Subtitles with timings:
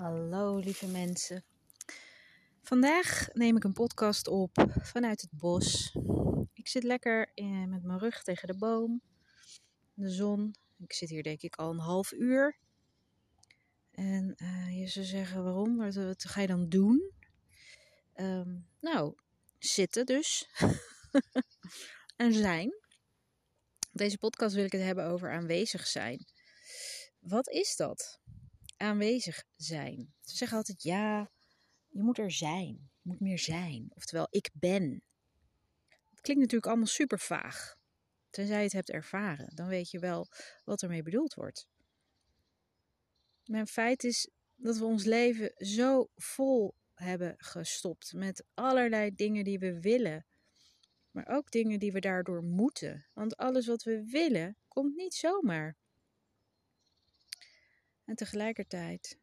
[0.00, 1.44] Hallo lieve mensen.
[2.62, 4.50] Vandaag neem ik een podcast op
[4.82, 5.96] vanuit het bos.
[6.52, 9.02] Ik zit lekker in, met mijn rug tegen de boom,
[9.94, 10.54] de zon.
[10.78, 12.58] Ik zit hier denk ik al een half uur.
[13.90, 15.76] En uh, je zou zeggen waarom?
[15.76, 17.12] Wat, ga je dan doen?
[18.14, 19.14] Um, nou,
[19.58, 20.48] zitten dus.
[22.16, 22.74] en zijn.
[23.92, 26.26] Deze podcast wil ik het hebben over aanwezig zijn.
[27.18, 28.19] Wat is dat?
[28.80, 30.14] Aanwezig zijn.
[30.20, 31.30] Ze zeggen altijd ja,
[31.88, 32.90] je moet er zijn.
[33.02, 33.90] Je moet meer zijn.
[33.94, 35.02] Oftewel, ik ben.
[36.10, 37.78] Het klinkt natuurlijk allemaal super vaag.
[38.30, 40.28] Tenzij je het hebt ervaren, dan weet je wel
[40.64, 41.66] wat ermee bedoeld wordt.
[43.44, 49.58] Het feit is dat we ons leven zo vol hebben gestopt met allerlei dingen die
[49.58, 50.26] we willen.
[51.10, 53.06] Maar ook dingen die we daardoor moeten.
[53.12, 55.76] Want alles wat we willen, komt niet zomaar.
[58.10, 59.18] En tegelijkertijd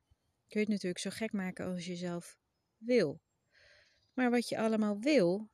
[0.48, 2.38] kun je het natuurlijk zo gek maken als je zelf
[2.78, 3.22] wil.
[4.14, 5.50] Maar wat je allemaal wil,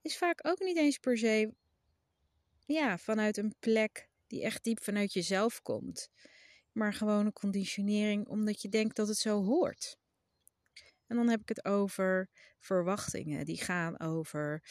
[0.00, 1.54] is vaak ook niet eens per se
[2.66, 6.10] ja, vanuit een plek die echt diep vanuit jezelf komt.
[6.72, 9.98] Maar gewoon een conditionering omdat je denkt dat het zo hoort.
[11.06, 13.44] En dan heb ik het over verwachtingen.
[13.44, 14.62] Die gaan over,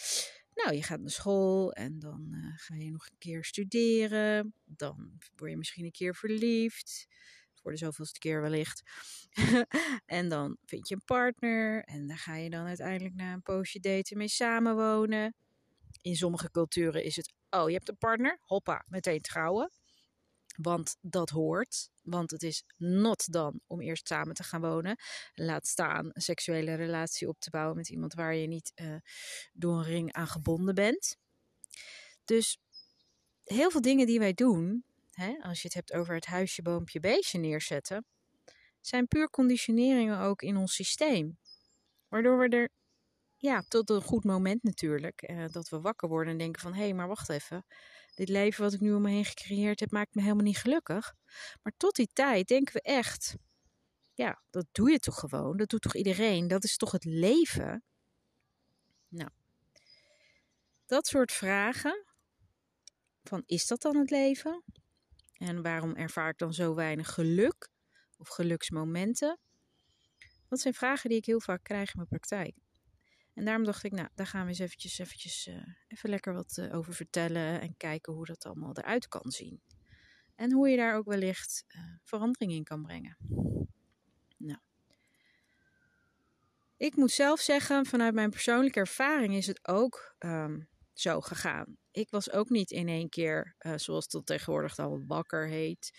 [0.53, 4.53] nou, je gaat naar school en dan uh, ga je nog een keer studeren.
[4.65, 7.07] Dan word je misschien een keer verliefd
[7.61, 8.81] voor de zoveelste keer wellicht.
[10.05, 13.79] en dan vind je een partner en daar ga je dan uiteindelijk na een poosje
[13.79, 15.35] daten mee samenwonen.
[16.01, 19.71] In sommige culturen is het, oh je hebt een partner, hoppa, meteen trouwen.
[20.55, 21.89] Want dat hoort.
[22.01, 24.97] Want het is not dan om eerst samen te gaan wonen.
[25.33, 28.95] Laat staan een seksuele relatie op te bouwen met iemand waar je niet uh,
[29.53, 31.17] door een ring aan gebonden bent.
[32.25, 32.57] Dus
[33.43, 36.99] heel veel dingen die wij doen, hè, als je het hebt over het huisje, boompje,
[36.99, 38.05] beestje neerzetten,
[38.79, 41.37] zijn puur conditioneringen ook in ons systeem.
[42.07, 42.69] Waardoor we er,
[43.37, 46.81] ja, tot een goed moment natuurlijk, eh, dat we wakker worden en denken van, hé,
[46.81, 47.65] hey, maar wacht even.
[48.15, 51.13] Dit leven wat ik nu om me heen gecreëerd heb, maakt me helemaal niet gelukkig.
[51.61, 53.35] Maar tot die tijd denken we echt,
[54.13, 55.57] ja, dat doe je toch gewoon?
[55.57, 56.47] Dat doet toch iedereen?
[56.47, 57.83] Dat is toch het leven?
[59.07, 59.29] Nou,
[60.85, 62.05] dat soort vragen,
[63.23, 64.63] van is dat dan het leven?
[65.41, 67.69] En waarom ervaar ik dan zo weinig geluk
[68.17, 69.39] of geluksmomenten?
[70.47, 72.55] Dat zijn vragen die ik heel vaak krijg in mijn praktijk.
[73.33, 75.55] En daarom dacht ik, nou, daar gaan we eens eventjes, eventjes uh,
[75.87, 79.61] even lekker wat uh, over vertellen en kijken hoe dat allemaal eruit kan zien.
[80.35, 83.17] En hoe je daar ook wellicht uh, verandering in kan brengen.
[84.37, 84.59] Nou.
[86.77, 91.77] Ik moet zelf zeggen, vanuit mijn persoonlijke ervaring is het ook um, zo gegaan.
[91.91, 95.91] Ik was ook niet in één keer, uh, zoals dat tegenwoordig al wakker heet.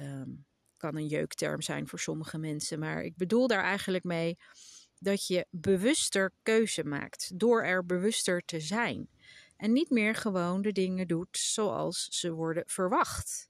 [0.00, 0.46] Um,
[0.76, 2.78] kan een jeukterm zijn voor sommige mensen.
[2.78, 4.38] Maar ik bedoel daar eigenlijk mee
[4.98, 7.38] dat je bewuster keuze maakt.
[7.38, 9.08] Door er bewuster te zijn.
[9.56, 13.48] En niet meer gewoon de dingen doet zoals ze worden verwacht.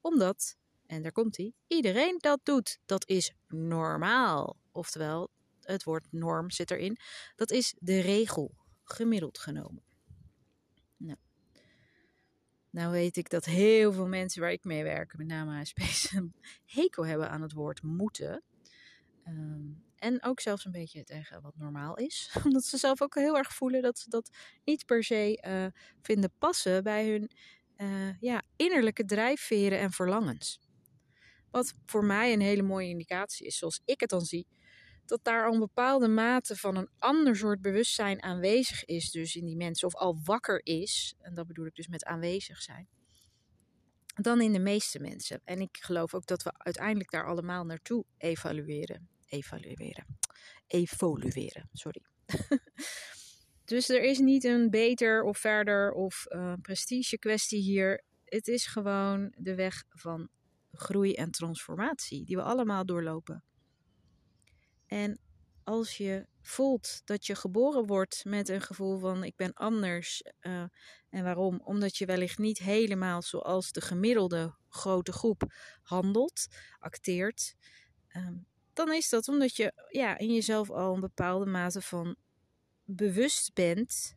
[0.00, 0.56] Omdat,
[0.86, 2.78] en daar komt hij, iedereen dat doet.
[2.86, 4.56] Dat is normaal.
[4.72, 6.98] Oftewel, het woord norm zit erin.
[7.36, 9.87] Dat is de regel, gemiddeld genomen.
[10.98, 11.18] Nou.
[12.70, 16.34] nou weet ik dat heel veel mensen waar ik mee werk, met name HSP's, een
[16.64, 18.42] hekel hebben aan het woord moeten.
[19.28, 22.30] Um, en ook zelfs een beetje tegen wat normaal is.
[22.44, 24.30] Omdat ze zelf ook heel erg voelen dat ze dat
[24.64, 27.30] niet per se uh, vinden passen bij hun
[27.76, 30.60] uh, ja, innerlijke drijfveren en verlangens.
[31.50, 34.46] Wat voor mij een hele mooie indicatie is, zoals ik het dan zie,
[35.08, 39.44] dat daar al een bepaalde mate van een ander soort bewustzijn aanwezig is, dus in
[39.44, 42.88] die mensen, of al wakker is, en dat bedoel ik dus met aanwezig zijn,
[44.14, 45.40] dan in de meeste mensen.
[45.44, 49.08] En ik geloof ook dat we uiteindelijk daar allemaal naartoe evalueren.
[49.26, 50.18] Evalueren.
[50.66, 52.02] Evolueren, sorry.
[53.64, 58.04] dus er is niet een beter of verder of uh, prestige kwestie hier.
[58.24, 60.28] Het is gewoon de weg van
[60.72, 63.44] groei en transformatie die we allemaal doorlopen.
[64.88, 65.20] En
[65.64, 70.22] als je voelt dat je geboren wordt met een gevoel van ik ben anders.
[70.40, 70.64] Uh,
[71.08, 71.60] en waarom?
[71.64, 76.46] Omdat je wellicht niet helemaal zoals de gemiddelde grote groep handelt,
[76.78, 77.54] acteert.
[78.16, 82.16] Um, dan is dat omdat je ja, in jezelf al een bepaalde mate van
[82.84, 84.16] bewust bent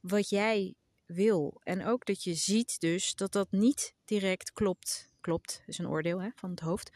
[0.00, 0.74] wat jij
[1.06, 1.60] wil.
[1.62, 5.10] En ook dat je ziet dus dat dat niet direct klopt.
[5.20, 6.90] Klopt, is een oordeel hè, van het hoofd.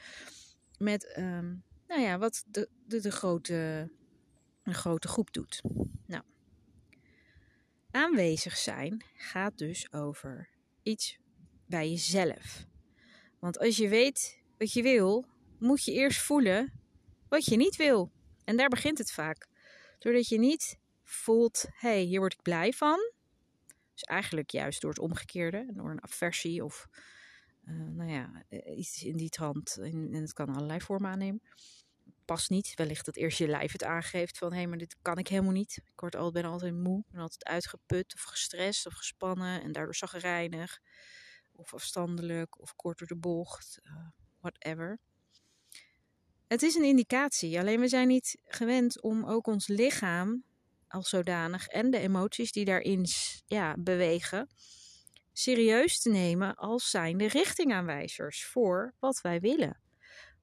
[0.78, 3.90] Met um, nou ja, wat de, de, de grote,
[4.62, 5.62] een grote groep doet.
[6.06, 6.22] Nou,
[7.90, 10.48] aanwezig zijn gaat dus over
[10.82, 11.18] iets
[11.66, 12.66] bij jezelf.
[13.38, 15.26] Want als je weet wat je wil,
[15.58, 16.72] moet je eerst voelen
[17.28, 18.10] wat je niet wil.
[18.44, 19.48] En daar begint het vaak.
[19.98, 22.98] Doordat je niet voelt, hé, hey, hier word ik blij van.
[23.92, 26.88] Dus eigenlijk juist door het omgekeerde, door een aversie of
[27.64, 29.76] uh, nou ja, eh, iets in die trant.
[29.76, 31.42] En, het kan allerlei vormen aannemen.
[32.32, 32.74] Past niet.
[32.74, 35.52] Wellicht dat eerst je lijf het aangeeft van hé, hey, maar dit kan ik helemaal
[35.52, 35.76] niet.
[35.76, 39.94] Ik word altijd, ben altijd moe, ben altijd uitgeput of gestrest of gespannen en daardoor
[39.94, 40.80] zagrijnig.
[41.52, 44.08] Of afstandelijk of kort de bocht, uh,
[44.40, 44.98] whatever.
[46.46, 50.44] Het is een indicatie, alleen we zijn niet gewend om ook ons lichaam
[50.88, 53.06] als zodanig en de emoties die daarin
[53.46, 54.48] ja, bewegen
[55.32, 59.81] serieus te nemen als zijnde richtingaanwijzers voor wat wij willen.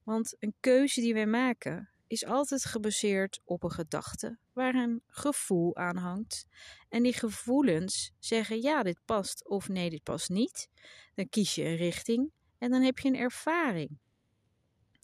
[0.02, 5.76] Want een keuze die wij maken is altijd gebaseerd op een gedachte waar een gevoel
[5.76, 6.44] aan hangt.
[6.88, 10.68] En die gevoelens zeggen ja, dit past of nee, dit past niet.
[11.14, 13.98] Dan kies je een richting en dan heb je een ervaring.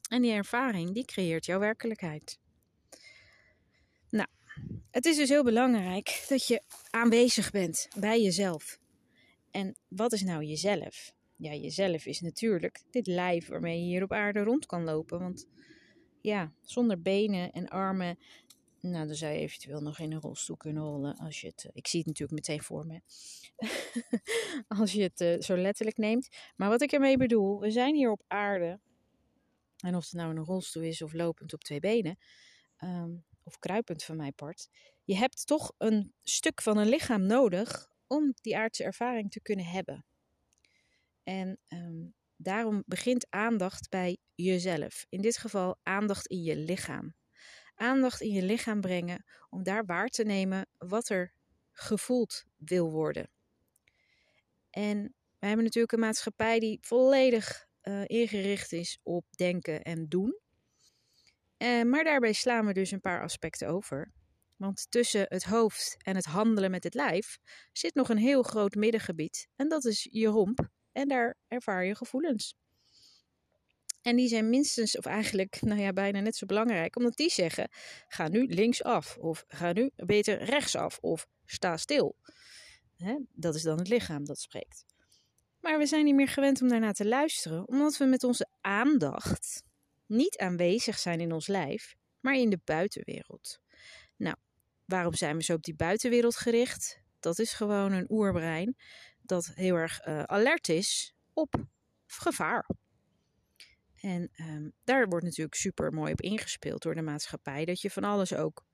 [0.08, 2.38] En die ervaring die creëert jouw werkelijkheid.
[4.08, 4.28] Nou,
[4.90, 8.78] het is dus heel belangrijk dat je aanwezig bent bij jezelf.
[9.50, 11.14] En wat is nou jezelf?
[11.36, 15.18] Ja, jezelf is natuurlijk dit lijf waarmee je hier op aarde rond kan lopen.
[15.18, 15.48] Want
[16.20, 18.18] ja, zonder benen en armen,
[18.80, 21.16] nou, dan zou je eventueel nog in een rolstoel kunnen rollen.
[21.16, 23.00] Als je het, eh, ik zie het natuurlijk meteen voor me.
[24.80, 26.28] als je het uh, zo letterlijk neemt.
[26.56, 28.80] Maar wat ik ermee bedoel, we zijn hier op aarde.
[29.76, 32.18] En of het nou een rolstoel is of lopend op twee benen.
[32.84, 34.68] Um, of kruipend van mijn part.
[35.04, 39.66] Je hebt toch een stuk van een lichaam nodig om die aardse ervaring te kunnen
[39.66, 40.04] hebben.
[41.28, 45.06] En um, daarom begint aandacht bij jezelf.
[45.08, 47.14] In dit geval aandacht in je lichaam.
[47.74, 51.32] Aandacht in je lichaam brengen om daar waar te nemen wat er
[51.72, 53.30] gevoeld wil worden.
[54.70, 60.40] En we hebben natuurlijk een maatschappij die volledig uh, ingericht is op denken en doen.
[61.58, 64.12] Uh, maar daarbij slaan we dus een paar aspecten over.
[64.56, 67.38] Want tussen het hoofd en het handelen met het lijf
[67.72, 69.48] zit nog een heel groot middengebied.
[69.56, 70.68] En dat is je romp.
[70.96, 72.56] En daar ervaar je gevoelens.
[74.02, 77.68] En die zijn minstens, of eigenlijk, nou ja, bijna net zo belangrijk, omdat die zeggen:
[78.08, 82.16] ga nu linksaf, of ga nu beter rechtsaf, of sta stil.
[82.96, 83.16] Hè?
[83.32, 84.84] Dat is dan het lichaam dat spreekt.
[85.60, 89.62] Maar we zijn niet meer gewend om daarna te luisteren, omdat we met onze aandacht
[90.06, 93.60] niet aanwezig zijn in ons lijf, maar in de buitenwereld.
[94.16, 94.36] Nou,
[94.84, 97.00] waarom zijn we zo op die buitenwereld gericht?
[97.20, 98.76] Dat is gewoon een oerbrein
[99.28, 101.66] dat heel erg uh, alert is op
[102.06, 102.68] gevaar.
[104.00, 107.64] En um, daar wordt natuurlijk super mooi op ingespeeld door de maatschappij.
[107.64, 108.64] Dat je van alles ook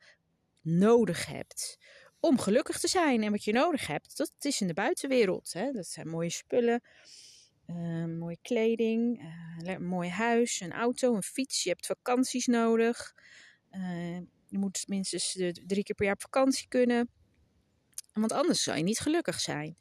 [0.60, 1.78] nodig hebt
[2.20, 3.22] om gelukkig te zijn.
[3.22, 5.52] En wat je nodig hebt, dat is in de buitenwereld.
[5.52, 5.70] Hè?
[5.70, 6.82] Dat zijn mooie spullen,
[7.66, 11.62] uh, mooie kleding, een mooi huis, een auto, een fiets.
[11.62, 13.14] Je hebt vakanties nodig.
[13.70, 15.32] Uh, je moet minstens
[15.66, 17.10] drie keer per jaar op vakantie kunnen.
[18.12, 19.76] Want anders zou je niet gelukkig zijn.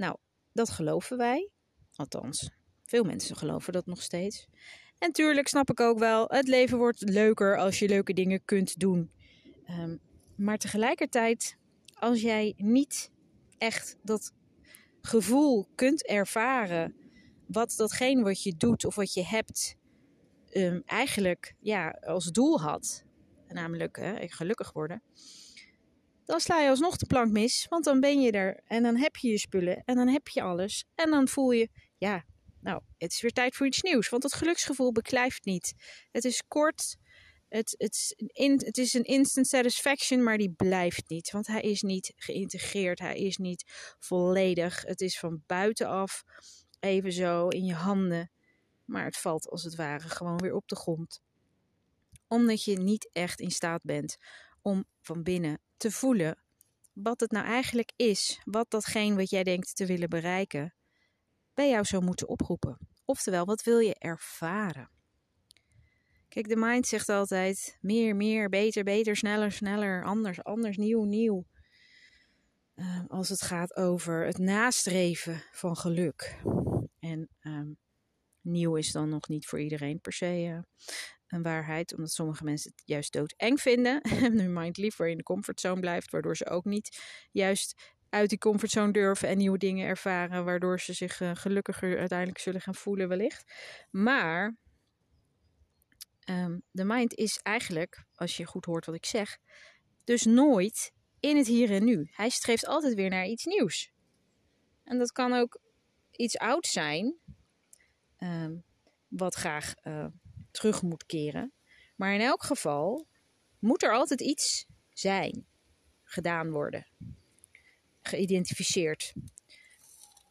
[0.00, 0.16] Nou,
[0.52, 1.50] dat geloven wij.
[1.94, 2.50] Althans,
[2.82, 4.46] veel mensen geloven dat nog steeds.
[4.98, 8.78] En tuurlijk snap ik ook wel, het leven wordt leuker als je leuke dingen kunt
[8.78, 9.10] doen.
[9.70, 10.00] Um,
[10.36, 11.56] maar tegelijkertijd,
[11.94, 13.10] als jij niet
[13.58, 14.32] echt dat
[15.00, 16.94] gevoel kunt ervaren,
[17.46, 19.76] wat datgene wat je doet of wat je hebt,
[20.52, 23.04] um, eigenlijk ja, als doel had,
[23.48, 25.02] namelijk hè, gelukkig worden,
[26.30, 28.60] dan sla je alsnog de plank mis, want dan ben je er.
[28.64, 30.84] En dan heb je je spullen en dan heb je alles.
[30.94, 31.68] En dan voel je,
[31.98, 32.24] ja,
[32.60, 35.74] nou, het is weer tijd voor iets nieuws, want het geluksgevoel beklijft niet.
[36.10, 36.96] Het is kort,
[37.48, 38.16] het, het,
[38.64, 43.16] het is een instant satisfaction, maar die blijft niet, want hij is niet geïntegreerd, hij
[43.16, 43.64] is niet
[43.98, 46.22] volledig, het is van buitenaf
[46.80, 48.30] even zo in je handen,
[48.84, 51.20] maar het valt als het ware gewoon weer op de grond.
[52.26, 54.16] Omdat je niet echt in staat bent
[54.62, 56.38] om van binnen te voelen
[56.92, 60.74] wat het nou eigenlijk is, wat datgene wat jij denkt te willen bereiken,
[61.54, 62.78] bij jou zou moeten oproepen.
[63.04, 64.90] Oftewel, wat wil je ervaren?
[66.28, 71.46] Kijk, de mind zegt altijd meer, meer, beter, beter, sneller, sneller, anders, anders, nieuw, nieuw.
[72.74, 76.40] Uh, als het gaat over het nastreven van geluk.
[76.98, 77.78] En um,
[78.40, 80.64] nieuw is dan nog niet voor iedereen per se
[81.30, 84.00] een waarheid, omdat sommige mensen het juist doodeng vinden.
[84.24, 88.38] En hun mind liever in de comfortzone blijft, waardoor ze ook niet juist uit die
[88.38, 93.08] comfortzone durven en nieuwe dingen ervaren, waardoor ze zich uh, gelukkiger uiteindelijk zullen gaan voelen,
[93.08, 93.52] wellicht.
[93.90, 94.56] Maar
[96.24, 99.38] um, de mind is eigenlijk, als je goed hoort wat ik zeg,
[100.04, 102.08] dus nooit in het hier en nu.
[102.10, 103.92] Hij streeft altijd weer naar iets nieuws.
[104.84, 105.60] En dat kan ook
[106.10, 107.14] iets oud zijn,
[108.18, 108.64] um,
[109.08, 110.06] wat graag uh,
[110.50, 111.52] terug moet keren.
[111.96, 113.06] Maar in elk geval
[113.58, 115.46] moet er altijd iets zijn,
[116.04, 116.86] gedaan worden,
[118.02, 119.12] geïdentificeerd.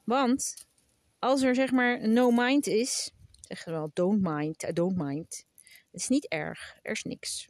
[0.03, 0.67] Want
[1.19, 3.11] als er zeg maar no mind is,
[3.41, 5.45] zeggen we wel don't mind, I don't mind.
[5.91, 7.47] Het is niet erg, er is niks.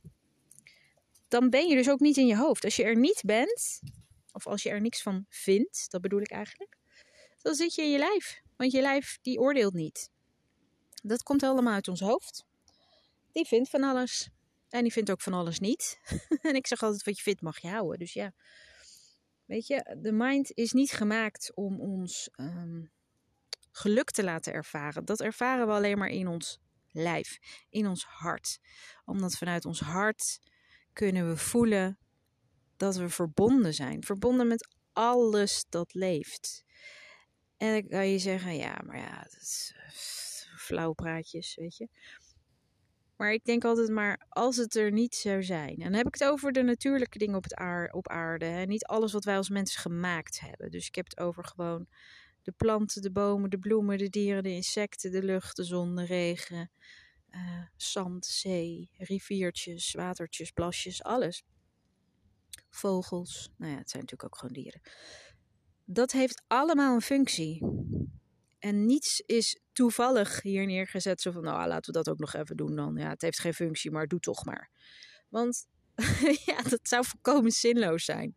[1.27, 2.63] Dan ben je dus ook niet in je hoofd.
[2.63, 3.81] Als je er niet bent,
[4.31, 6.77] of als je er niks van vindt, dat bedoel ik eigenlijk,
[7.41, 8.41] dan zit je in je lijf.
[8.55, 10.09] Want je lijf die oordeelt niet.
[11.03, 12.45] Dat komt allemaal uit ons hoofd.
[13.31, 14.29] Die vindt van alles.
[14.69, 16.00] En die vindt ook van alles niet.
[16.41, 18.00] en ik zeg altijd, wat je vindt mag je houden.
[18.00, 18.33] Dus ja,
[19.45, 22.81] weet je, de mind is niet gemaakt om ons ehm,
[23.71, 25.05] geluk te laten ervaren.
[25.05, 26.59] Dat ervaren we alleen maar in ons
[26.91, 28.59] lijf, in ons hart.
[29.05, 30.39] Omdat vanuit ons hart
[30.93, 31.98] kunnen we voelen
[32.77, 34.03] dat we verbonden zijn.
[34.03, 36.63] Verbonden met alles dat leeft.
[37.57, 39.89] En dan kan je zeggen, ja, maar ja, dat is uh,
[40.57, 41.88] flauw praatjes, weet je.
[43.19, 45.75] Maar ik denk altijd maar, als het er niet zou zijn.
[45.75, 48.45] En dan heb ik het over de natuurlijke dingen op, het aar, op aarde.
[48.45, 48.65] Hè?
[48.65, 50.71] Niet alles wat wij als mensen gemaakt hebben.
[50.71, 51.88] Dus ik heb het over gewoon
[52.43, 56.05] de planten, de bomen, de bloemen, de dieren, de insecten, de lucht, de zon, de
[56.05, 56.71] regen.
[57.31, 61.43] Uh, zand, zee, riviertjes, watertjes, plasjes, alles.
[62.69, 64.81] Vogels, nou ja, het zijn natuurlijk ook gewoon dieren.
[65.85, 67.65] Dat heeft allemaal een functie.
[68.59, 71.21] En niets is toevallig hier neergezet.
[71.21, 72.95] Zo van, nou laten we dat ook nog even doen dan.
[72.95, 74.69] Ja, het heeft geen functie, maar doe toch maar.
[75.29, 75.67] Want
[76.45, 78.35] ja, dat zou volkomen zinloos zijn.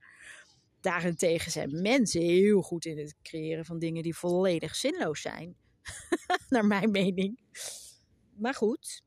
[0.81, 5.57] Daarentegen zijn mensen heel goed in het creëren van dingen die volledig zinloos zijn.
[6.49, 7.41] Naar mijn mening.
[8.37, 9.03] Maar goed,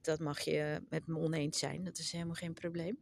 [0.00, 1.84] dat mag je met me oneens zijn.
[1.84, 2.98] Dat is helemaal geen probleem.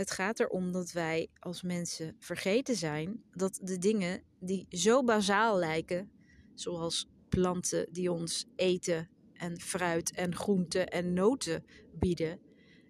[0.00, 5.58] Het gaat erom dat wij als mensen vergeten zijn dat de dingen die zo bazaal
[5.58, 6.10] lijken,
[6.54, 12.40] zoals planten die ons eten en fruit en groenten en noten bieden,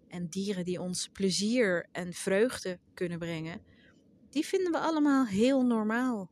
[0.09, 3.62] en dieren die ons plezier en vreugde kunnen brengen,
[4.29, 6.31] die vinden we allemaal heel normaal.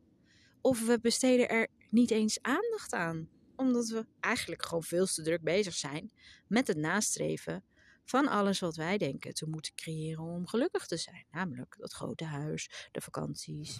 [0.61, 5.43] Of we besteden er niet eens aandacht aan, omdat we eigenlijk gewoon veel te druk
[5.43, 6.11] bezig zijn
[6.47, 7.65] met het nastreven
[8.09, 11.27] van alles wat wij denken te moeten creëren om gelukkig te zijn.
[11.31, 13.79] Namelijk dat grote huis, de vakanties,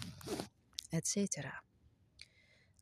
[0.89, 1.35] etc.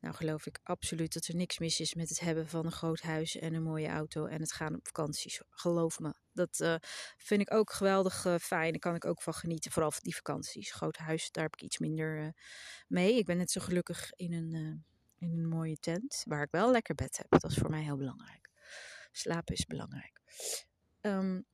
[0.00, 3.00] Nou geloof ik absoluut dat er niks mis is met het hebben van een groot
[3.00, 5.42] huis en een mooie auto en het gaan op vakanties.
[5.50, 6.74] Geloof me, dat uh,
[7.16, 8.70] vind ik ook geweldig uh, fijn.
[8.70, 10.72] Daar kan ik ook van genieten, vooral van die vakanties.
[10.72, 12.28] Groot huis, daar heb ik iets minder uh,
[12.88, 13.16] mee.
[13.16, 14.84] Ik ben net zo gelukkig in een,
[15.18, 17.40] in een mooie tent, waar ik wel lekker bed heb.
[17.40, 18.50] Dat is voor mij heel belangrijk.
[19.12, 20.20] Slapen is belangrijk.
[21.00, 21.46] Um,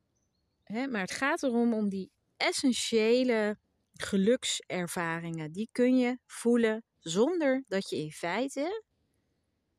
[0.63, 3.57] hè, maar het gaat erom om die essentiële
[3.93, 5.51] gelukservaringen.
[5.51, 8.83] Die kun je voelen zonder dat je in feite,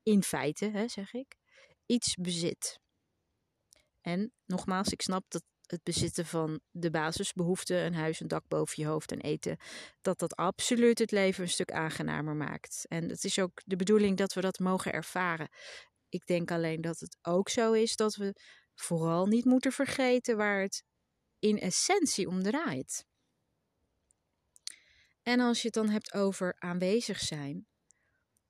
[0.02, 1.36] in feite hè, zeg ik,
[1.86, 2.78] iets bezit.
[4.00, 8.82] En nogmaals, ik snap dat het bezitten van de basisbehoeften, een huis, een dak boven
[8.82, 9.56] je hoofd en eten,
[10.00, 12.84] dat dat absoluut het leven een stuk aangenamer maakt.
[12.88, 15.48] En het is ook de bedoeling dat we dat mogen ervaren.
[16.08, 18.34] Ik denk alleen dat het ook zo is dat we
[18.76, 20.84] vooral niet moeten vergeten waar het
[21.38, 23.06] in essentie om draait.
[25.22, 27.66] En als je het dan hebt over aanwezig zijn,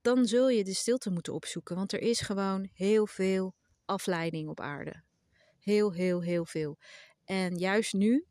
[0.01, 3.55] dan zul je de stilte moeten opzoeken, want er is gewoon heel veel
[3.85, 5.03] afleiding op aarde.
[5.59, 6.79] Heel, heel, heel veel.
[7.25, 8.27] En juist nu,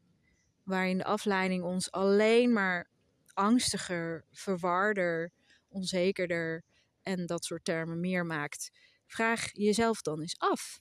[0.63, 2.89] waarin de afleiding ons alleen maar
[3.33, 5.31] angstiger, verwarder,
[5.67, 6.63] onzekerder
[7.01, 8.71] en dat soort termen meer maakt,
[9.07, 10.79] vraag jezelf dan eens af.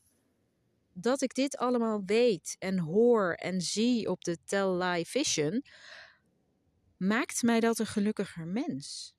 [0.94, 5.64] Dat ik dit allemaal weet en hoor en zie op de Tell Live Vision,
[6.96, 9.14] maakt mij dat een gelukkiger mens.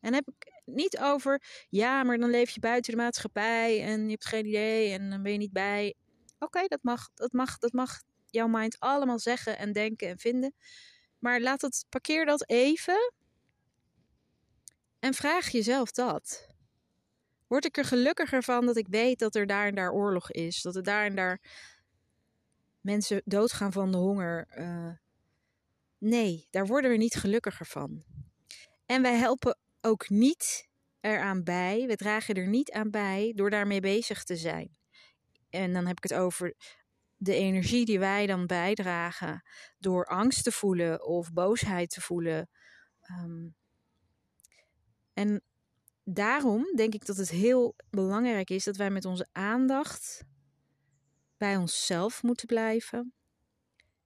[0.00, 4.10] En heb ik niet over, ja, maar dan leef je buiten de maatschappij en je
[4.10, 5.94] hebt geen idee en dan ben je niet bij.
[6.38, 10.54] Oké, dat mag, dat mag, dat mag jouw mind allemaal zeggen en denken en vinden.
[11.18, 13.12] Maar laat het, parkeer dat even
[14.98, 16.51] en vraag jezelf dat.
[17.52, 20.62] Word ik er gelukkiger van dat ik weet dat er daar en daar oorlog is?
[20.62, 21.40] Dat er daar en daar
[22.80, 24.46] mensen doodgaan van de honger?
[24.58, 24.92] Uh,
[25.98, 28.04] nee, daar worden we niet gelukkiger van.
[28.86, 30.68] En wij helpen ook niet
[31.00, 34.78] eraan bij, we dragen er niet aan bij door daarmee bezig te zijn.
[35.50, 36.54] En dan heb ik het over
[37.16, 39.42] de energie die wij dan bijdragen
[39.78, 42.48] door angst te voelen of boosheid te voelen.
[43.10, 43.54] Um,
[45.12, 45.42] en
[46.04, 50.24] daarom denk ik dat het heel belangrijk is dat wij met onze aandacht
[51.36, 53.14] bij onszelf moeten blijven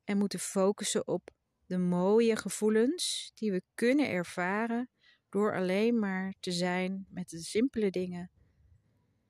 [0.04, 1.30] en moeten focussen op
[1.66, 4.90] de mooie gevoelens die we kunnen ervaren
[5.28, 8.30] door alleen maar te zijn met de simpele dingen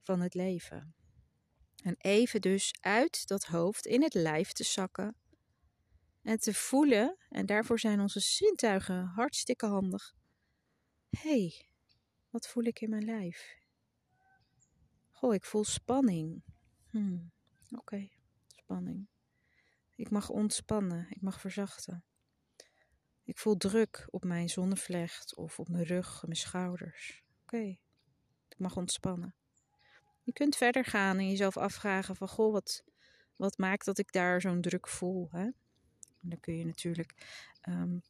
[0.02, 0.94] van het leven.
[1.82, 5.16] En even dus uit dat hoofd in het lijf te zakken.
[6.22, 10.14] En te voelen, en daarvoor zijn onze zintuigen hartstikke handig.
[11.10, 11.68] Hey,
[12.36, 13.56] wat voel ik in mijn lijf?
[15.10, 16.42] Goh, ik voel spanning.
[16.90, 17.32] Hmm,
[17.70, 18.08] Oké,
[18.46, 19.08] spanning.
[19.94, 22.04] Ik mag ontspannen, ik mag verzachten.
[23.24, 27.24] Ik voel druk op mijn zonnevlecht of op mijn rug, mijn schouders.
[27.42, 27.62] Oké,
[28.48, 29.34] ik mag ontspannen.
[30.22, 32.84] Je kunt verder gaan en jezelf afvragen van, goh, wat,
[33.36, 35.28] wat maakt dat ik daar zo'n druk voel?
[35.30, 35.50] Hè?
[36.20, 37.14] Dan kun je natuurlijk
[37.68, 38.02] um,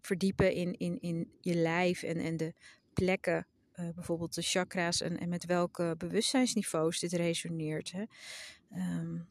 [0.00, 2.54] verdiepen in, in, in je lijf en, en de
[2.92, 7.92] plekken, uh, bijvoorbeeld de chakra's en, en met welke bewustzijnsniveaus dit resoneert.
[7.92, 8.04] Hè?
[9.00, 9.28] Um,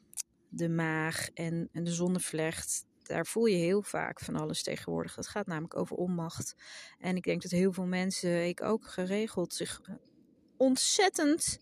[0.49, 5.15] de maag en, en de zonnevlecht, daar voel je heel vaak van alles tegenwoordig.
[5.15, 6.55] Het gaat namelijk over onmacht.
[6.99, 9.81] En ik denk dat heel veel mensen, ik ook geregeld, zich
[10.57, 11.59] ontzettend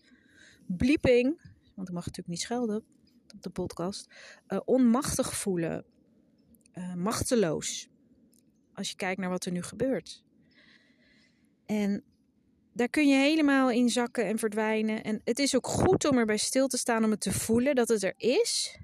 [0.66, 1.40] blieping,
[1.74, 2.84] want ik mag natuurlijk niet schelden
[3.34, 4.14] op de podcast,
[4.48, 5.84] uh, onmachtig voelen.
[6.96, 7.88] Machteloos.
[8.74, 10.24] Als je kijkt naar wat er nu gebeurt.
[11.70, 12.04] En
[12.72, 15.04] daar kun je helemaal in zakken en verdwijnen.
[15.04, 17.88] En het is ook goed om erbij stil te staan om het te voelen dat
[17.88, 18.78] het er is.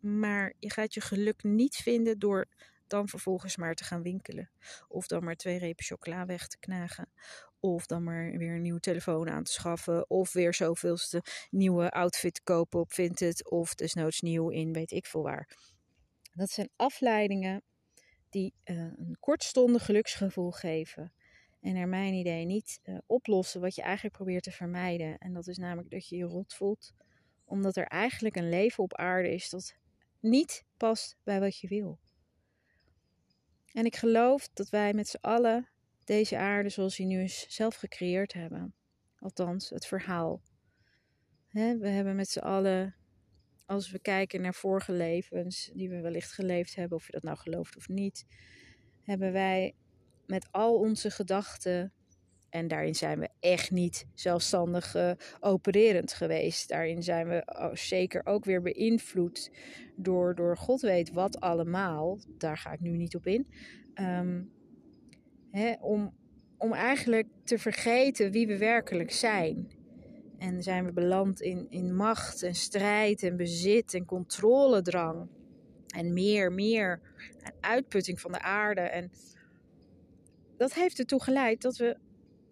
[0.00, 2.46] Maar je gaat je geluk niet vinden door
[2.86, 4.50] dan vervolgens maar te gaan winkelen.
[4.88, 7.12] Of dan maar twee repen chocola weg te knagen.
[7.60, 10.10] Of dan maar weer een nieuwe telefoon aan te schaffen.
[10.10, 13.50] Of weer zoveelste nieuwe outfit kopen op Vinted.
[13.50, 15.56] Of desnoods nieuw in weet ik veel waar.
[16.32, 17.62] Dat zijn afleidingen
[18.30, 21.12] die uh, een kortstondig geluksgevoel geven.
[21.64, 25.18] En naar mijn idee niet uh, oplossen wat je eigenlijk probeert te vermijden.
[25.18, 26.94] En dat is namelijk dat je je rot voelt.
[27.44, 29.76] Omdat er eigenlijk een leven op aarde is dat
[30.20, 31.98] niet past bij wat je wil.
[33.72, 35.68] En ik geloof dat wij met z'n allen
[36.04, 38.74] deze aarde zoals die nu is zelf gecreëerd hebben.
[39.18, 40.42] Althans, het verhaal.
[41.50, 42.94] we hebben met z'n allen,
[43.66, 47.36] als we kijken naar vorige levens die we wellicht geleefd hebben, of je dat nou
[47.36, 48.26] gelooft of niet,
[49.02, 49.74] hebben wij
[50.26, 51.92] met al onze gedachten,
[52.54, 55.10] en daarin zijn we echt niet zelfstandig uh,
[55.40, 56.68] opererend geweest.
[56.68, 59.50] Daarin zijn we oh, zeker ook weer beïnvloed
[59.96, 62.18] door, door God weet wat allemaal.
[62.38, 63.46] Daar ga ik nu niet op in.
[63.94, 64.50] Um,
[65.50, 66.14] hè, om,
[66.58, 69.68] om eigenlijk te vergeten wie we werkelijk zijn.
[70.38, 75.28] En zijn we beland in, in macht en strijd en bezit en controledrang.
[75.86, 77.00] En meer, meer.
[77.42, 78.80] En uitputting van de aarde.
[78.80, 79.10] En
[80.56, 81.96] dat heeft ertoe geleid dat we,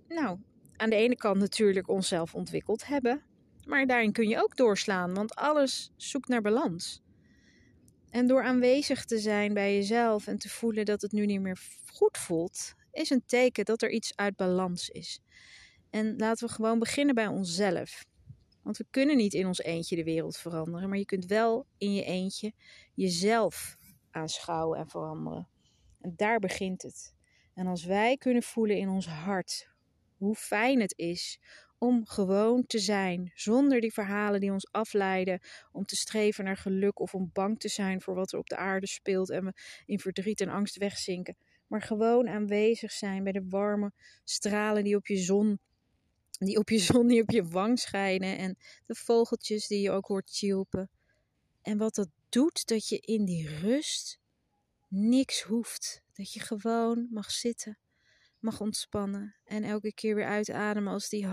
[0.09, 0.38] nou,
[0.77, 3.23] aan de ene kant natuurlijk onszelf ontwikkeld hebben.
[3.67, 7.03] Maar daarin kun je ook doorslaan, want alles zoekt naar balans.
[8.11, 11.61] En door aanwezig te zijn bij jezelf en te voelen dat het nu niet meer
[11.93, 15.21] goed voelt, is een teken dat er iets uit balans is.
[15.91, 18.05] En laten we gewoon beginnen bij onszelf.
[18.62, 21.95] Want we kunnen niet in ons eentje de wereld veranderen, maar je kunt wel in
[21.95, 22.53] je eentje
[22.95, 23.77] jezelf
[24.11, 25.49] aanschouwen en veranderen.
[26.01, 27.15] En daar begint het.
[27.62, 29.68] En als wij kunnen voelen in ons hart
[30.16, 31.38] hoe fijn het is
[31.79, 35.40] om gewoon te zijn, zonder die verhalen die ons afleiden,
[35.72, 38.57] om te streven naar geluk of om bang te zijn voor wat er op de
[38.57, 39.53] aarde speelt en we
[39.87, 41.37] in verdriet en angst wegzinken.
[41.66, 43.92] Maar gewoon aanwezig zijn bij de warme
[44.25, 45.59] stralen die op je zon,
[46.38, 50.07] die op je zon, die op je wang schijnen en de vogeltjes die je ook
[50.07, 50.90] hoort chilpen.
[51.61, 54.20] En wat dat doet, dat je in die rust
[54.94, 56.02] niks hoeft.
[56.12, 57.78] Dat je gewoon mag zitten
[58.42, 59.37] mag ontspannen.
[59.44, 61.26] En elke keer weer uitademen als die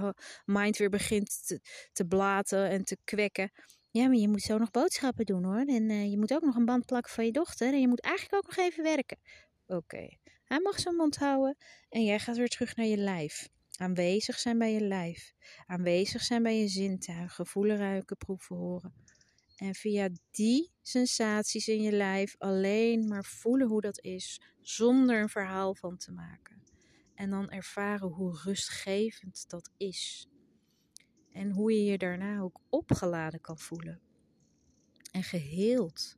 [0.45, 3.51] mind weer begint te, te blaten en te kwekken.
[3.91, 5.65] Ja, maar je moet zo nog boodschappen doen hoor.
[5.65, 7.73] En uh, je moet ook nog een band plakken van je dochter.
[7.73, 9.17] En je moet eigenlijk ook nog even werken.
[9.67, 11.57] Oké, hij mag zijn mond houden.
[11.89, 13.49] En jij gaat weer terug naar je lijf.
[13.77, 15.33] Aanwezig zijn bij je lijf.
[15.65, 17.45] Aanwezig zijn bij je zintuigen.
[17.45, 18.93] Voelen, ruiken, proeven, horen.
[19.59, 25.29] En via die sensaties in je lijf alleen maar voelen hoe dat is, zonder een
[25.29, 26.63] verhaal van te maken.
[27.15, 30.27] En dan ervaren hoe rustgevend dat is.
[31.31, 34.01] En hoe je je daarna ook opgeladen kan voelen.
[35.11, 36.17] En geheeld.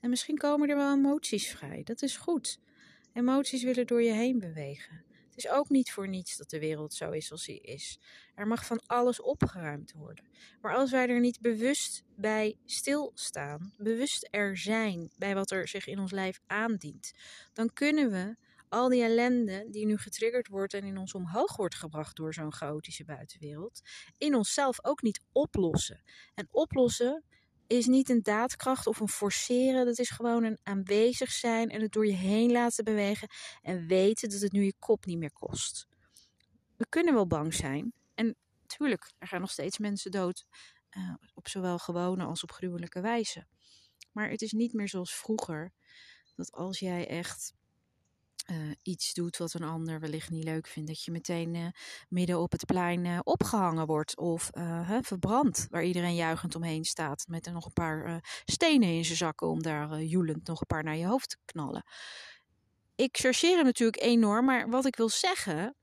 [0.00, 1.82] En misschien komen er wel emoties vrij.
[1.82, 2.60] Dat is goed.
[3.12, 5.04] Emoties willen door je heen bewegen.
[5.40, 7.98] Is ook niet voor niets dat de wereld zo is als die is.
[8.34, 10.24] Er mag van alles opgeruimd worden.
[10.60, 15.86] Maar als wij er niet bewust bij stilstaan, bewust er zijn bij wat er zich
[15.86, 17.12] in ons lijf aandient,
[17.52, 18.36] dan kunnen we
[18.68, 22.54] al die ellende die nu getriggerd wordt en in ons omhoog wordt gebracht door zo'n
[22.54, 23.80] chaotische buitenwereld,
[24.18, 26.02] in onszelf ook niet oplossen.
[26.34, 27.24] En oplossen
[27.70, 31.92] is niet een daadkracht of een forceren, dat is gewoon een aanwezig zijn en het
[31.92, 33.28] door je heen laten bewegen
[33.62, 35.86] en weten dat het nu je kop niet meer kost.
[36.76, 40.44] We kunnen wel bang zijn en natuurlijk, er gaan nog steeds mensen dood
[40.90, 43.46] uh, op zowel gewone als op gruwelijke wijze.
[44.12, 45.72] Maar het is niet meer zoals vroeger,
[46.36, 47.52] dat als jij echt
[48.50, 51.66] uh, iets doet wat een ander wellicht niet leuk vindt, dat je meteen uh,
[52.08, 54.50] midden op het plein uh, opgehangen wordt of
[55.00, 59.48] verbrand, waar iedereen juichend omheen staat met er nog een paar stenen in zijn zakken
[59.48, 61.84] om daar joelend nog een paar naar je hoofd te knallen.
[62.94, 65.74] Ik chargeer hem natuurlijk enorm, maar wat ik wil zeggen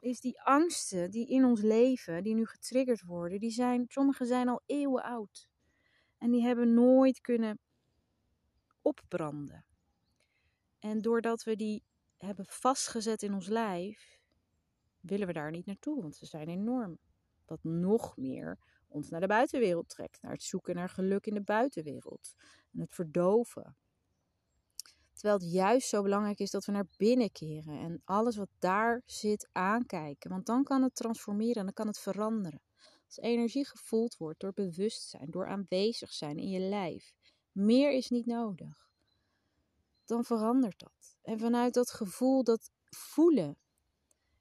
[0.00, 4.48] is die angsten die in ons leven, die nu getriggerd worden, die zijn, sommige zijn
[4.48, 5.48] al eeuwen oud.
[6.18, 7.58] En die hebben nooit kunnen
[8.82, 9.64] opbranden.
[10.78, 11.82] En doordat we die
[12.26, 14.18] hebben vastgezet in ons lijf,
[15.00, 16.98] willen we daar niet naartoe, want ze zijn enorm.
[17.44, 21.42] Dat nog meer ons naar de buitenwereld trekt, naar het zoeken naar geluk in de
[21.42, 22.34] buitenwereld
[22.72, 23.76] en het verdoven.
[25.12, 29.02] Terwijl het juist zo belangrijk is dat we naar binnen keren en alles wat daar
[29.04, 30.30] zit aankijken.
[30.30, 32.62] Want dan kan het transformeren en dan kan het veranderen.
[33.06, 37.12] Als energie gevoeld wordt door bewustzijn, door aanwezig zijn in je lijf.
[37.52, 38.88] Meer is niet nodig.
[40.04, 41.18] Dan verandert dat.
[41.30, 43.58] En vanuit dat gevoel, dat voelen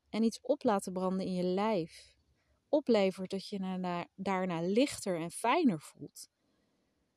[0.10, 2.16] en iets op laten branden in je lijf,
[2.70, 6.30] oplevert dat je daarna lichter en fijner voelt.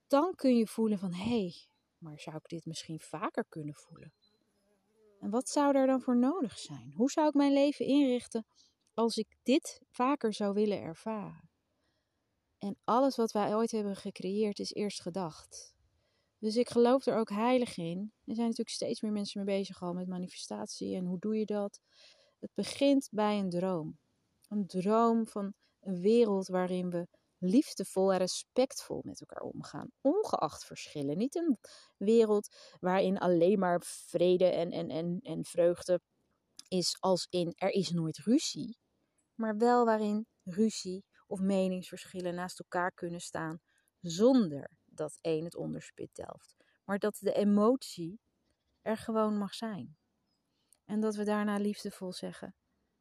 [0.06, 1.54] Dan kun je voelen van hé, hey,
[1.98, 4.12] maar zou ik dit misschien vaker kunnen voelen?
[5.20, 6.92] En wat zou er dan voor nodig zijn?
[6.96, 8.46] Hoe zou ik mijn leven inrichten
[8.94, 11.50] als ik dit vaker zou willen ervaren?
[12.58, 15.74] En alles wat wij ooit hebben gecreëerd is eerst gedacht.
[16.42, 18.12] Dus ik geloof er ook heilig in.
[18.24, 21.44] Er zijn natuurlijk steeds meer mensen mee bezig al met manifestatie en hoe doe je
[21.44, 21.80] dat?
[22.38, 23.98] Het begint bij een droom.
[24.48, 31.18] Een droom van een wereld waarin we liefdevol en respectvol met elkaar omgaan, ongeacht verschillen.
[31.18, 31.58] Niet een
[31.96, 36.00] wereld waarin alleen maar vrede en, en, en, en vreugde
[36.68, 38.76] is, als in er is nooit ruzie,
[39.34, 43.60] maar wel waarin ruzie of meningsverschillen naast elkaar kunnen staan
[44.00, 46.56] zonder dat één het onderspit delft.
[46.84, 48.20] Maar dat de emotie
[48.80, 49.96] er gewoon mag zijn.
[50.84, 52.54] En dat we daarna liefdevol zeggen: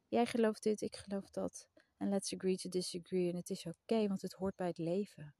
[0.08, 1.68] Jij gelooft dit, ik geloof dat.
[1.96, 3.30] En let's agree to disagree.
[3.30, 5.34] En het is oké, want het hoort bij het leven.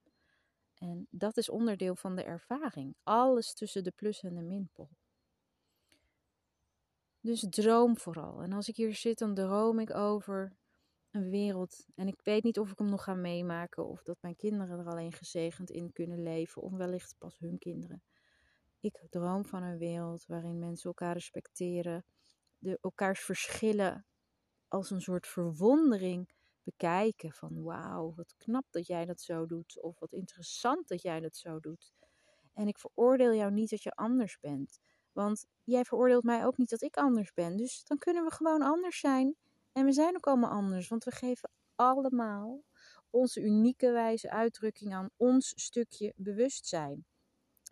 [0.74, 2.96] En dat is onderdeel van de ervaring.
[3.02, 4.88] Alles tussen de plus en de minpol.
[7.20, 8.42] Dus droom vooral.
[8.42, 10.56] En als ik hier zit, dan droom ik over
[11.12, 11.86] een wereld.
[11.94, 13.86] En ik weet niet of ik hem nog ga meemaken.
[13.86, 16.62] Of dat mijn kinderen er alleen gezegend in kunnen leven.
[16.62, 18.02] Of wellicht pas hun kinderen.
[18.80, 22.04] Ik droom van een wereld waarin mensen elkaar respecteren.
[22.58, 24.06] De, elkaars verschillen
[24.68, 26.30] als een soort verwondering
[26.62, 27.32] bekijken.
[27.32, 29.82] Van wauw, wat knap dat jij dat zo doet.
[29.82, 31.92] Of wat interessant dat jij dat zo doet.
[32.52, 34.80] En ik veroordeel jou niet dat je anders bent.
[35.12, 37.56] Want jij veroordeelt mij ook niet dat ik anders ben.
[37.56, 39.36] Dus dan kunnen we gewoon anders zijn.
[39.72, 40.88] En we zijn ook allemaal anders.
[40.88, 42.62] Want we geven allemaal
[43.10, 47.04] onze unieke wijze uitdrukking aan ons stukje bewustzijn.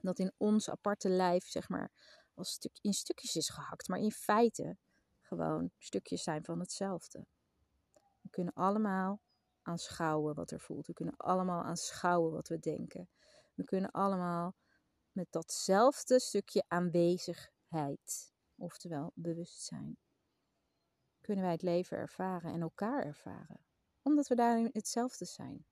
[0.00, 1.90] Dat in ons aparte lijf, zeg maar,
[2.34, 3.88] als stuk, in stukjes is gehakt.
[3.88, 4.76] Maar in feite
[5.20, 7.26] gewoon stukjes zijn van hetzelfde.
[8.20, 9.20] We kunnen allemaal
[9.62, 10.86] aanschouwen wat er voelt.
[10.86, 13.08] We kunnen allemaal aanschouwen wat we denken.
[13.54, 14.54] We kunnen allemaal
[15.12, 19.96] met datzelfde stukje aanwezigheid, oftewel bewustzijn,
[21.30, 23.60] kunnen wij het leven ervaren en elkaar ervaren.
[24.02, 25.64] Omdat we daarin hetzelfde zijn.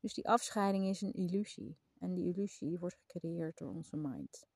[0.00, 1.78] Dus die afscheiding is een illusie.
[1.98, 4.46] En die illusie wordt gecreëerd door onze mind.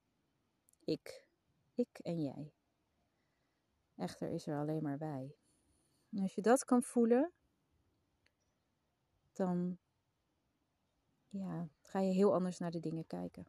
[0.85, 1.27] Ik.
[1.75, 2.53] Ik en jij.
[3.97, 5.37] Echter is er alleen maar wij.
[6.11, 7.33] En als je dat kan voelen,
[9.33, 9.79] dan
[11.29, 13.47] ja, ga je heel anders naar de dingen kijken.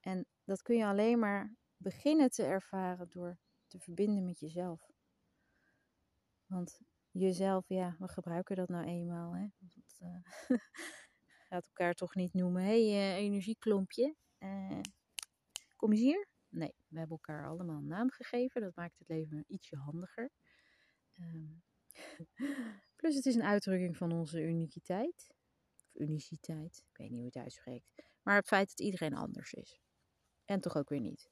[0.00, 4.96] En dat kun je alleen maar beginnen te ervaren door te verbinden met jezelf.
[6.48, 6.80] Want
[7.10, 9.36] jezelf, ja, we gebruiken dat nou eenmaal.
[9.36, 9.46] Hè?
[9.58, 10.58] Want, uh,
[11.48, 12.62] gaat elkaar toch niet noemen.
[12.62, 14.80] Hé, hey, uh, energieklompje, uh,
[15.76, 16.28] kom eens hier.
[16.48, 18.60] Nee, we hebben elkaar allemaal een naam gegeven.
[18.60, 20.30] Dat maakt het leven ietsje handiger.
[21.20, 21.62] Um,
[22.96, 25.34] plus het is een uitdrukking van onze uniciteit.
[25.76, 27.92] Of uniciteit, ik weet niet hoe het uitspreekt.
[28.22, 29.80] Maar het feit dat iedereen anders is.
[30.44, 31.30] En toch ook weer niet.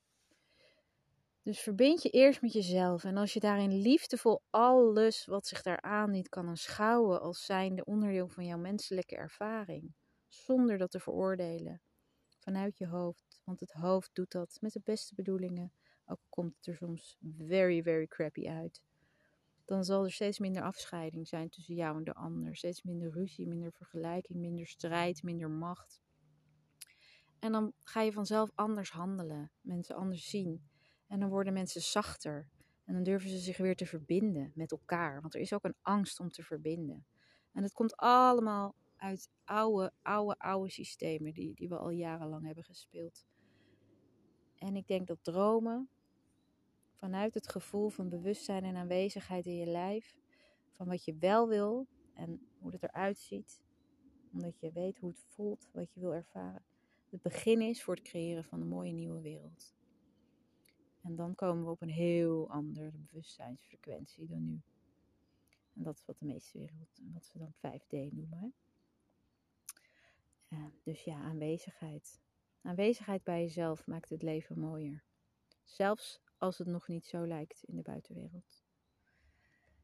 [1.46, 3.04] Dus verbind je eerst met jezelf.
[3.04, 8.28] En als je daarin liefdevol alles wat zich daar aandient kan aanschouwen als zijnde onderdeel
[8.28, 9.94] van jouw menselijke ervaring.
[10.28, 11.80] Zonder dat te veroordelen.
[12.38, 13.40] Vanuit je hoofd.
[13.44, 15.72] Want het hoofd doet dat met de beste bedoelingen.
[16.06, 18.82] Ook komt het er soms very, very crappy uit
[19.64, 22.56] dan zal er steeds minder afscheiding zijn tussen jou en de ander.
[22.56, 26.00] Steeds minder ruzie, minder vergelijking, minder strijd, minder macht.
[27.38, 30.68] En dan ga je vanzelf anders handelen, mensen anders zien.
[31.06, 32.48] En dan worden mensen zachter.
[32.84, 35.20] En dan durven ze zich weer te verbinden met elkaar.
[35.20, 37.06] Want er is ook een angst om te verbinden.
[37.52, 42.64] En het komt allemaal uit oude, oude, oude systemen die, die we al jarenlang hebben
[42.64, 43.26] gespeeld.
[44.58, 45.88] En ik denk dat dromen
[46.92, 50.16] vanuit het gevoel van bewustzijn en aanwezigheid in je lijf,
[50.70, 53.62] van wat je wel wil en hoe het eruit ziet,
[54.32, 56.64] omdat je weet hoe het voelt, wat je wil ervaren,
[57.10, 59.75] het begin is voor het creëren van een mooie nieuwe wereld.
[61.06, 64.60] En dan komen we op een heel andere bewustzijnsfrequentie dan nu.
[65.74, 68.38] En dat is wat de meeste wereld, wat ze dan 5D noemen.
[68.38, 68.48] Hè?
[70.82, 72.20] dus ja, aanwezigheid.
[72.62, 75.04] Aanwezigheid bij jezelf maakt het leven mooier.
[75.64, 78.64] Zelfs als het nog niet zo lijkt in de buitenwereld.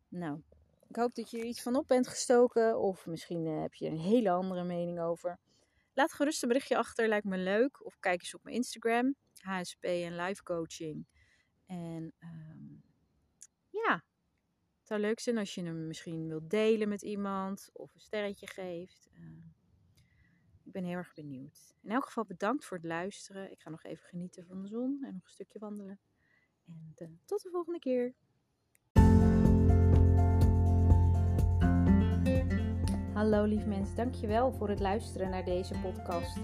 [0.08, 0.42] Nou,
[0.88, 2.80] ik hoop dat je er iets van op bent gestoken.
[2.80, 5.38] Of misschien eh, heb je een hele andere mening over.
[5.94, 7.84] Laat gerust een berichtje achter, lijkt me leuk.
[7.84, 11.06] Of kijk eens op mijn Instagram, HSP en Life Coaching.
[11.72, 12.82] En um,
[13.70, 13.94] ja,
[14.78, 18.46] het zou leuk zijn als je hem misschien wilt delen met iemand of een sterretje
[18.46, 19.08] geeft.
[19.12, 19.26] Uh,
[20.64, 21.74] ik ben heel erg benieuwd.
[21.82, 23.50] In elk geval bedankt voor het luisteren.
[23.50, 26.00] Ik ga nog even genieten van de zon en nog een stukje wandelen.
[26.66, 28.14] En uh, tot de volgende keer.
[33.14, 36.38] Hallo lief mensen, dankjewel voor het luisteren naar deze podcast.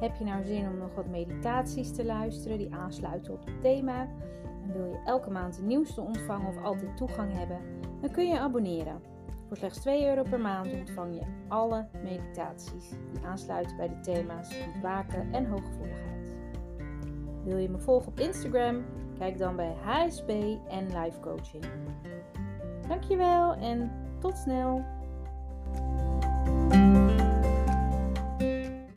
[0.00, 4.08] Heb je nou zin om nog wat meditaties te luisteren die aansluiten op het thema?
[4.62, 7.58] En wil je elke maand de nieuwste ontvangen of altijd toegang hebben?
[8.00, 9.00] Dan kun je abonneren.
[9.48, 14.54] Voor slechts 2 euro per maand ontvang je alle meditaties die aansluiten bij de thema's
[14.74, 16.36] ontwaken en hooggevoeligheid.
[17.44, 18.84] Wil je me volgen op Instagram?
[19.18, 20.28] Kijk dan bij HSP
[20.68, 21.64] en Life Coaching.
[22.88, 24.84] Dankjewel en tot snel!